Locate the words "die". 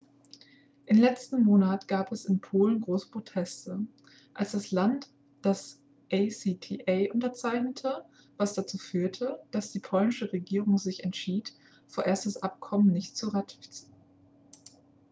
9.71-9.77